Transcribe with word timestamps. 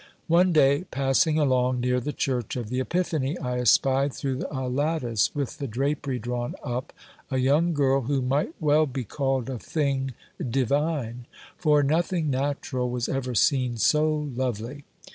One 0.25 0.51
day, 0.51 0.85
passing 0.89 1.37
along 1.37 1.79
near 1.81 1.99
the 1.99 2.11
church 2.11 2.55
of 2.55 2.69
the 2.69 2.79
Epiphany, 2.79 3.37
I 3.37 3.59
espied 3.59 4.15
through 4.15 4.45
a 4.49 4.67
lattice 4.67 5.29
with 5.35 5.59
the 5.59 5.67
drapery 5.67 6.17
drawn 6.17 6.55
up, 6.63 6.91
a 7.29 7.37
young 7.37 7.75
girl 7.75 8.01
who 8.01 8.19
might 8.19 8.55
well 8.59 8.87
be 8.87 9.03
called 9.03 9.47
a 9.47 9.59
thing 9.59 10.15
divine, 10.39 11.27
for 11.55 11.83
nothing 11.83 12.31
natural 12.31 12.89
was 12.89 13.07
ever 13.09 13.35
seen 13.35 13.77
so 13.77 14.27
lovely. 14.35 14.85